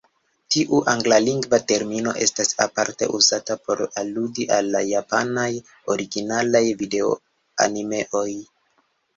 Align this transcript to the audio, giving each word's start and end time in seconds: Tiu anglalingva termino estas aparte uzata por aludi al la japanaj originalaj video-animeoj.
Tiu 0.53 0.77
anglalingva 0.93 1.57
termino 1.71 2.13
estas 2.27 2.53
aparte 2.65 3.09
uzata 3.19 3.57
por 3.67 3.83
aludi 4.03 4.47
al 4.57 4.73
la 4.77 4.83
japanaj 4.87 5.47
originalaj 5.97 6.65
video-animeoj. 6.83 8.29